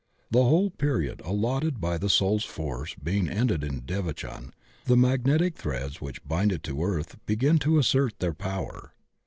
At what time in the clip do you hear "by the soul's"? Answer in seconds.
1.79-2.43